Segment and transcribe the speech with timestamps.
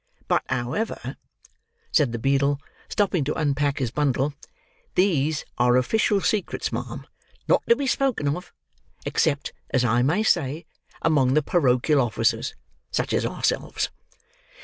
[0.27, 1.15] But, however,"
[1.91, 2.59] said the beadle,
[2.89, 4.33] stopping to unpack his bundle,
[4.95, 7.05] "these are official secrets, ma'am;
[7.47, 8.51] not to be spoken of;
[9.05, 10.65] except, as I may say,
[11.03, 12.55] among the porochial officers,
[12.89, 13.91] such as ourselves.